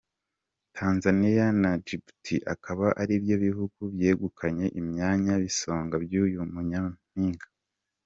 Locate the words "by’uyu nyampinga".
6.03-7.47